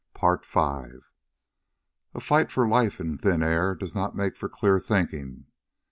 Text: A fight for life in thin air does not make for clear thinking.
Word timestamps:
A 0.15 0.39
fight 2.19 2.49
for 2.51 2.67
life 2.67 2.99
in 2.99 3.19
thin 3.19 3.43
air 3.43 3.75
does 3.75 3.93
not 3.93 4.15
make 4.15 4.35
for 4.35 4.49
clear 4.49 4.79
thinking. 4.79 5.45